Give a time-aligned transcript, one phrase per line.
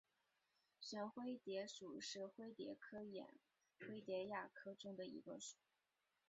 [0.79, 3.29] 旋灰蝶属是灰蝶科眼
[3.81, 5.57] 灰蝶亚科中的一个属。